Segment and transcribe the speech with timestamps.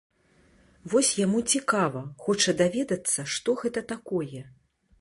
[0.93, 4.41] Вось яму цікава, хоча даведацца, што гэта такое.